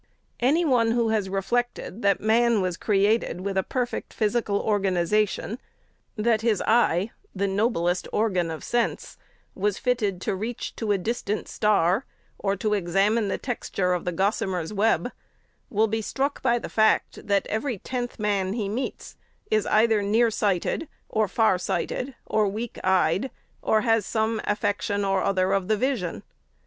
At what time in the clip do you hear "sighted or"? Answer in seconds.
20.31-21.27, 21.59-22.47